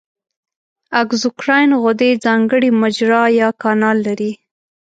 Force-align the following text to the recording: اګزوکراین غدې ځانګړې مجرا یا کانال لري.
اګزوکراین 1.01 1.71
غدې 1.83 2.11
ځانګړې 2.25 2.69
مجرا 2.81 3.23
یا 3.39 3.49
کانال 3.61 3.97
لري. 4.07 4.31